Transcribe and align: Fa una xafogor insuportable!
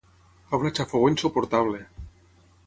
Fa 0.53 0.59
una 0.63 0.71
xafogor 0.79 1.13
insuportable! 1.15 1.83